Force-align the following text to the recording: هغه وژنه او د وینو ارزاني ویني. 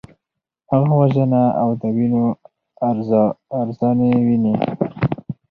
هغه 0.71 0.91
وژنه 1.01 1.43
او 1.61 1.69
د 1.81 1.83
وینو 1.95 2.23
ارزاني 3.59 4.11
ویني. 4.27 4.55